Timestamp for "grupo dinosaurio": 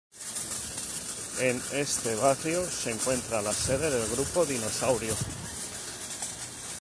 4.09-5.13